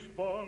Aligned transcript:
spot. 0.00 0.39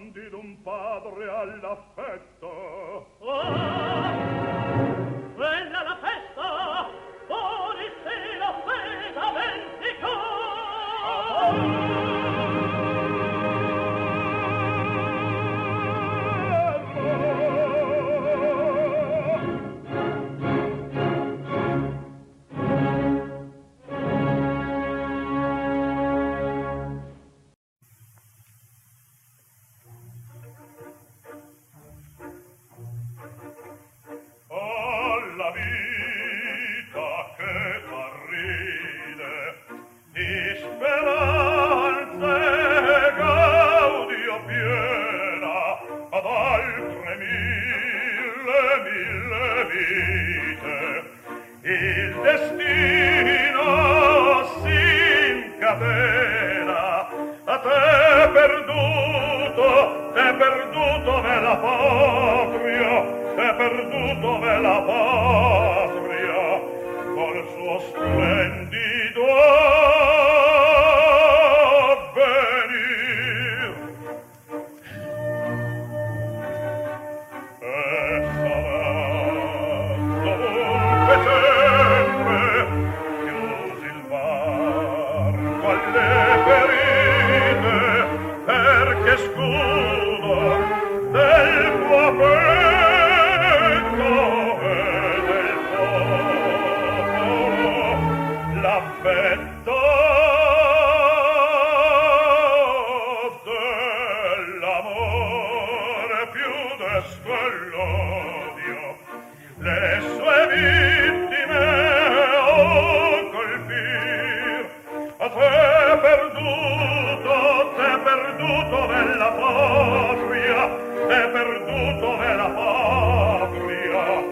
perduto 118.43 118.87
nella 118.87 119.31
patria, 119.31 120.77
è 121.07 121.29
perduto 121.31 122.17
nella 122.17 122.49
patria, 122.49 124.23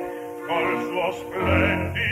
col 0.46 0.82
suo 0.88 1.12
splendido 1.12 2.09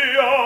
Maria. 0.00 0.39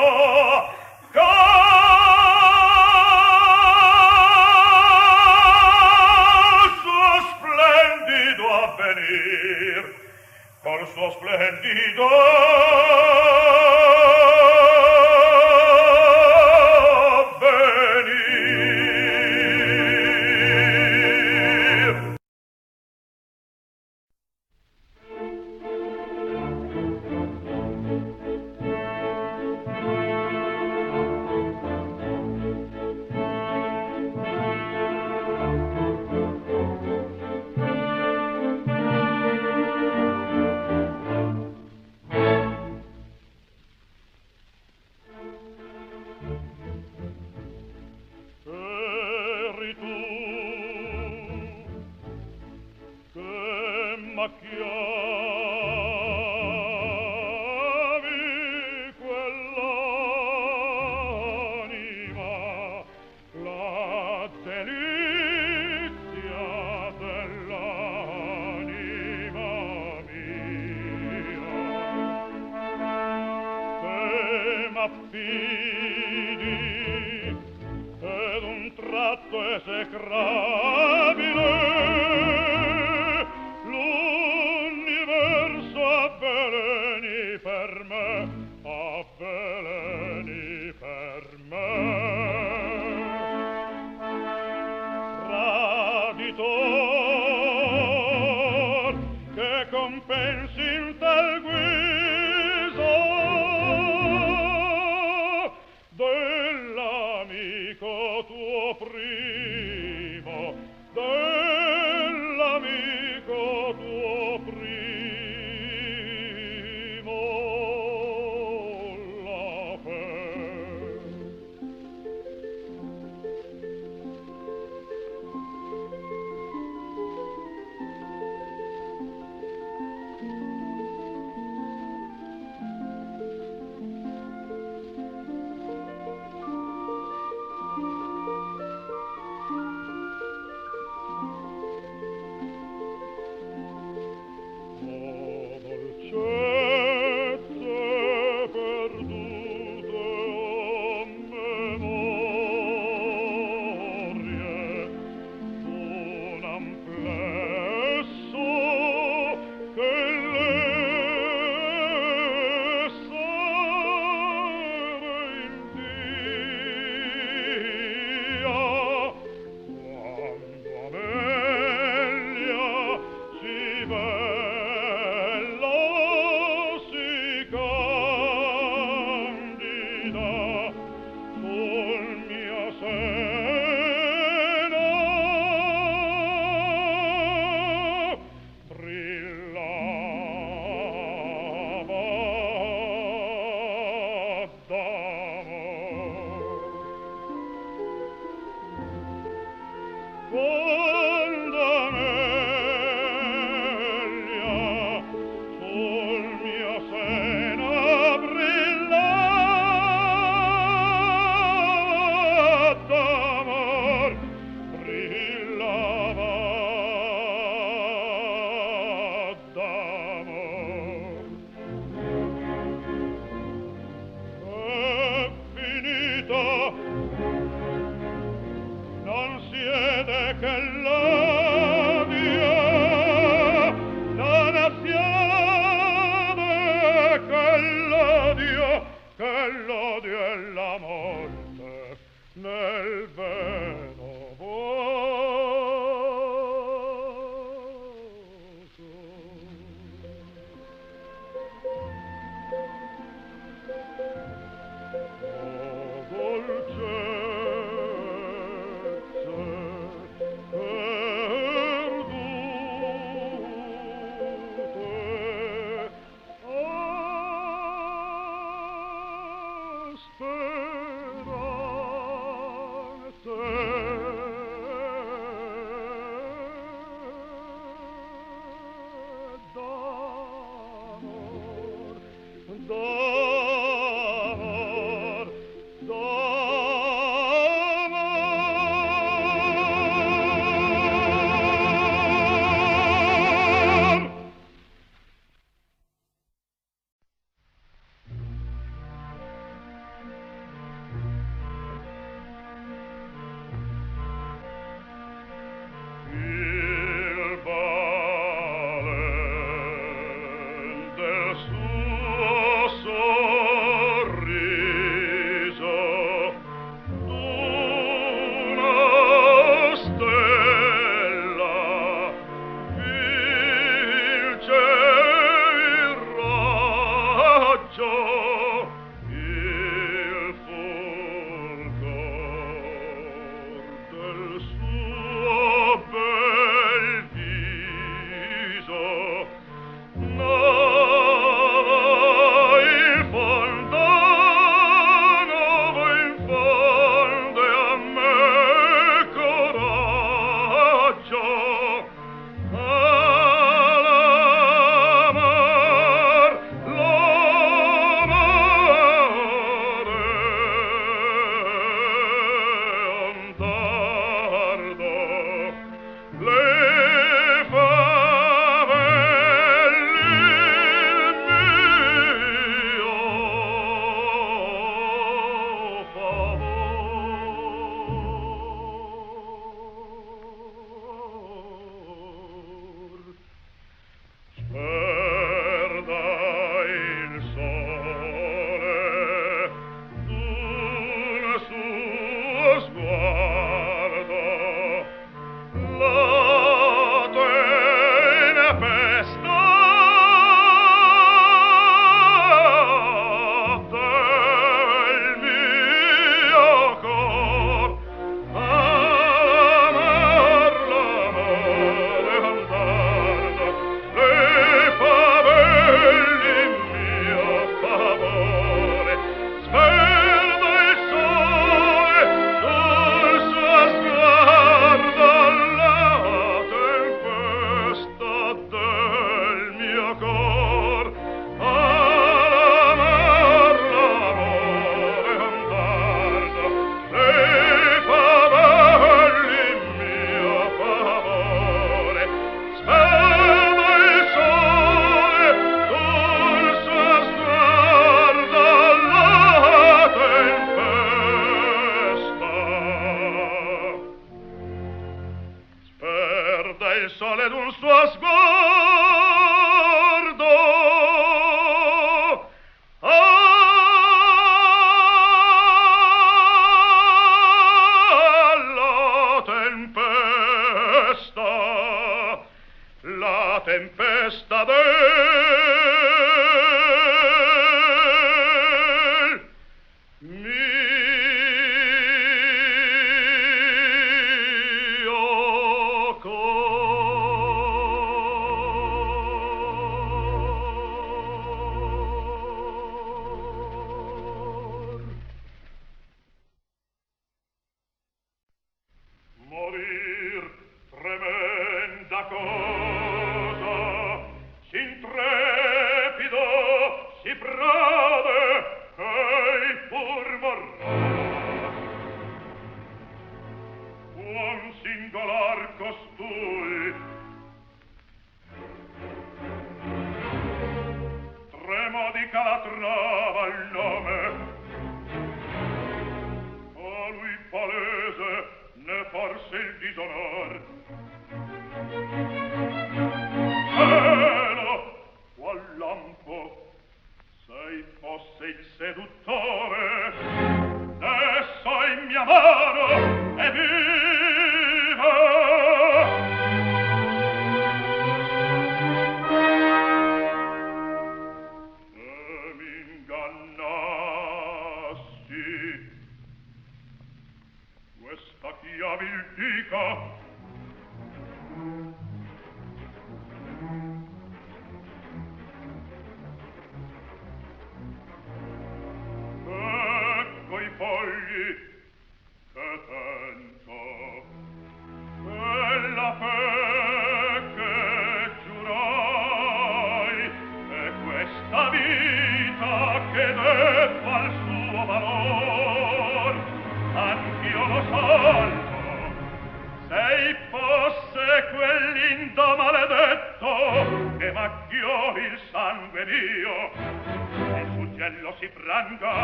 i'm 598.66 598.78
sorry 598.78 599.03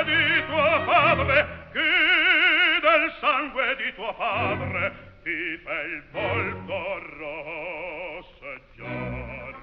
padre 0.85 1.47
che 1.71 2.79
del 2.81 3.13
sangue 3.19 3.75
di 3.77 3.93
tuo 3.95 4.13
padre 4.13 4.93
ti 5.23 5.57
fa 5.63 5.81
il 5.81 6.03
volto 6.11 6.99
rosseggiar 8.39 9.55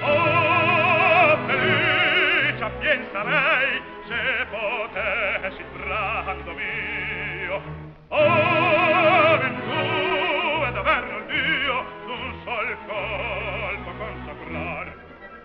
oh 0.00 1.38
felice 1.46 2.64
appien 2.64 3.06
sarei 3.12 3.82
se 4.06 4.46
potessi 4.50 5.64
brando 5.76 6.52
mio. 6.52 7.62
Oh 8.08 9.38
ventù 9.38 10.64
ed 10.66 10.76
averno 10.76 11.20
Dio 11.26 11.84
d'un 12.06 12.40
sol 12.44 12.76
colpo 12.86 13.90
consacrar. 13.98 14.92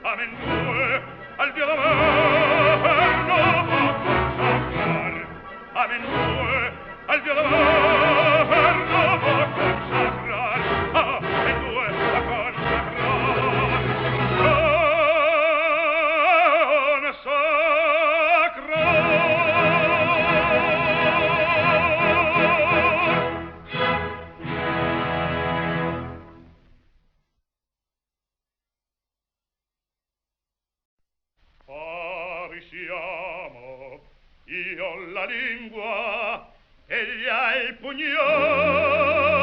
Amen 0.02 0.36
due 0.40 1.04
al 1.38 1.54
Dio 1.54 1.66
d'amore. 1.66 2.45
Amen, 5.76 6.02
al 7.08 7.22
violon. 7.22 8.05
io 34.48 34.96
la 35.12 35.26
lingua 35.26 36.54
egli 36.86 37.28
ha 37.28 37.56
il 37.56 37.74
pugno 37.76 39.35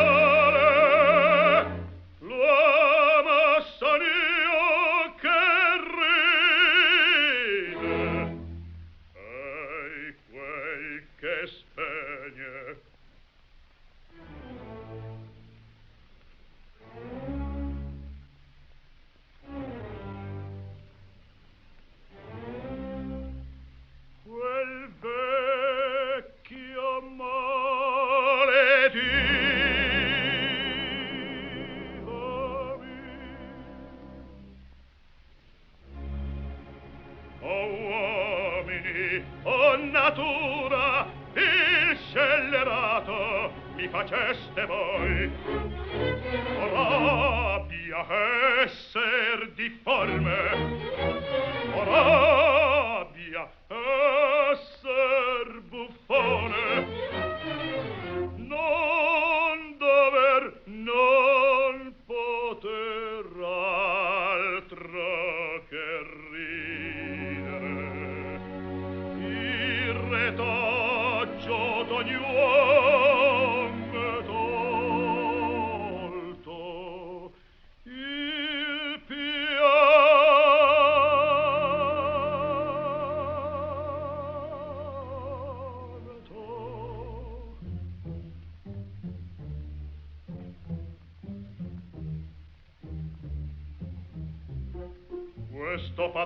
faceste 43.93 44.65
voi. 44.67 45.31
Ora 46.59 47.61
pia 47.69 48.07
esser 48.65 49.53
difforme. 49.55 50.41
Ora 51.77 52.42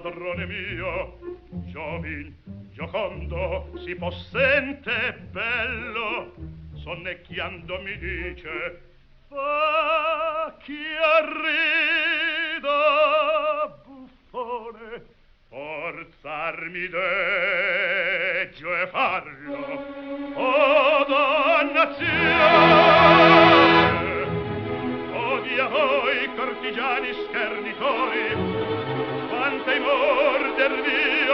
padrone 0.07 0.47
mio 0.47 1.19
giovin 1.67 2.33
giocondo 2.73 3.73
si 3.85 3.97
possente 3.97 5.19
bello 5.33 6.33
sonnecchiando 6.75 7.81
mi 7.83 7.99
dice 7.99 8.83
fa 9.29 10.55
chi 10.63 10.79
arrida 11.21 12.71
buffone 13.85 15.03
forzarmi 15.49 16.89
deggio 16.89 18.77
e 18.77 18.87
farlo 18.87 19.85
o 20.35 21.05
dannazione 21.09 22.15
odia 25.15 25.67
voi 25.67 26.33
cortigiani 26.37 27.13
schernitori 27.25 28.56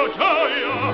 gioia 0.09 0.92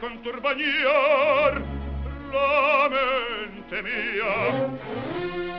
con 0.00 0.22
turbaniar 0.22 1.62
la 2.32 2.88
mente 2.90 3.82
mia. 3.82 5.55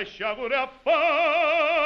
lasciavo 0.00 0.46
affare 0.46 1.79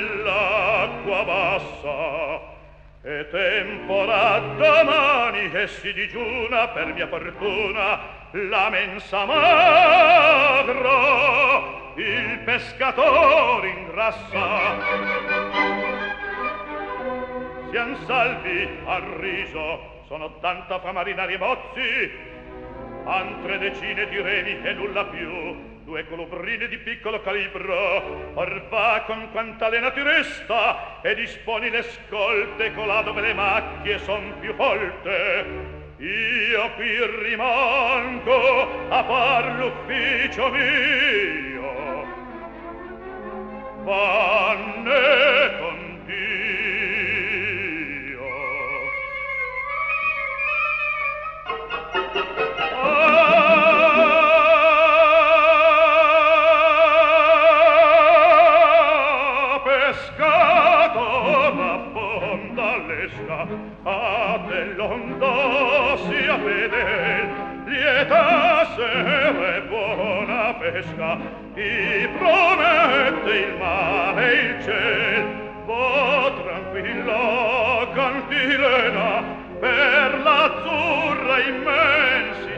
nell'acqua 0.00 1.24
bassa 1.24 2.58
E 3.02 3.26
tempora 3.30 4.40
domani 4.58 5.50
e 5.52 5.66
si 5.68 5.90
digiuna 5.94 6.68
per 6.68 6.92
mia 6.92 7.08
fortuna 7.08 7.98
la 8.32 8.68
mensa 8.68 9.24
magro 9.24 10.78
il 11.96 12.40
pescatore 12.44 13.68
ingrassa 13.68 14.76
sian 17.70 17.96
salvi 18.04 18.68
al 18.84 19.02
riso 19.18 20.02
sono 20.06 20.38
tanta 20.40 20.78
fa 20.78 20.92
marinari 20.92 21.38
mozzi 21.38 22.10
altre 23.04 23.58
decine 23.58 24.08
di 24.08 24.20
reni 24.20 24.60
e 24.62 24.72
nulla 24.74 25.06
più 25.06 25.69
due 25.90 26.06
colubrine 26.06 26.68
di 26.68 26.78
piccolo 26.78 27.20
calibro, 27.20 28.30
or 28.34 28.68
va 28.68 29.02
con 29.06 29.28
quanta 29.32 29.68
lena 29.68 29.90
ti 29.90 30.00
resta, 30.00 31.00
e 31.02 31.16
disponi 31.16 31.68
le 31.68 31.82
scolte 31.82 32.72
colà 32.74 33.02
dove 33.02 33.20
le 33.20 33.34
macchie 33.34 33.98
son 33.98 34.34
più 34.38 34.54
folte. 34.54 35.78
Io 35.98 36.70
qui 36.76 36.96
rimango 37.24 38.88
a 38.88 39.02
far 39.02 39.58
l'ufficio 39.58 40.48
mio. 40.50 42.06
Vanne 43.82 45.58
con 45.58 46.02
Dio. 46.06 46.59
fedel 66.60 67.28
lieta 67.66 68.66
sere 68.76 69.62
buona 69.68 70.54
pesca 70.60 71.16
ti 71.54 72.08
promette 72.18 73.30
il 73.30 73.56
mare 73.58 74.32
il 74.34 74.62
ciel. 74.62 75.24
Vo 75.64 76.32
tranquillo 76.42 77.88
cantilena 77.94 79.22
per 79.60 80.20
l'azzurra 80.22 81.38
immensa 81.38 82.49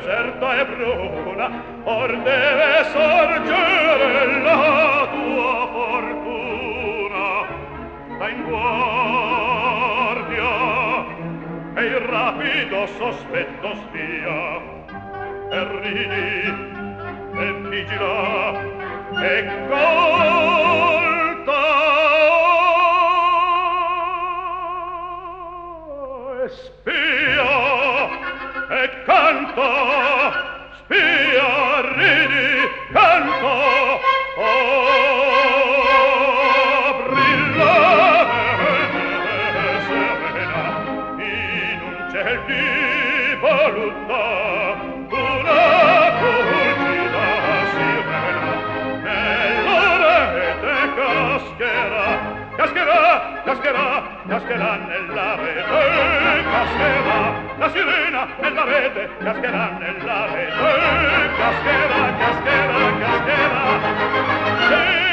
deserta 0.00 0.60
e 0.60 0.64
bruta 0.64 1.15
cascherà 56.56 57.34
la 57.58 57.70
sirena 57.70 58.26
nella 58.40 58.64
rete, 58.64 59.10
cascherà 59.18 59.76
nella 59.78 60.26
rete, 60.32 61.30
cascherà, 61.36 62.16
cascherà, 62.18 62.98
cascherà. 62.98 63.80
Sì. 64.68 65.05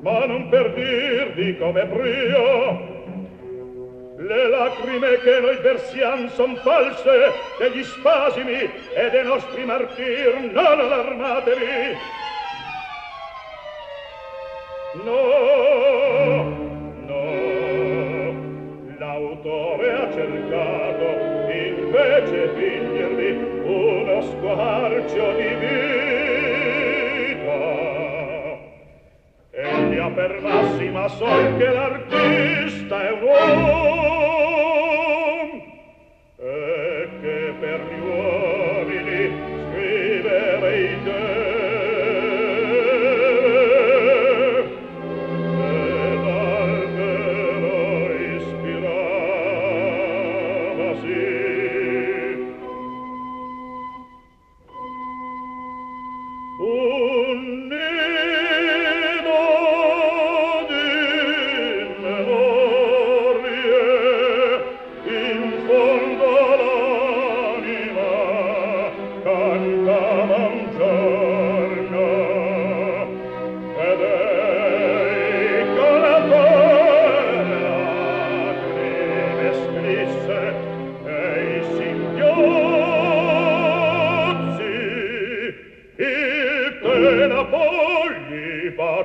ma 0.00 0.24
non 0.26 0.48
per 0.48 0.72
dirvi 0.72 1.56
come 1.58 1.84
prio 1.86 2.94
le 4.18 4.48
lacrime 4.48 5.18
che 5.20 5.40
noi 5.40 5.56
versiam 5.58 6.28
son 6.30 6.56
false 6.56 7.32
degli 7.58 7.82
spasimi 7.82 8.70
e 8.94 9.10
dei 9.10 9.24
nostri 9.24 9.64
martir 9.64 10.50
non 10.52 10.80
allarmatevi 10.80 11.96
noi 15.04 15.55
soy 31.08 31.58
quedar 31.58 32.05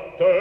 fatte 0.01 0.40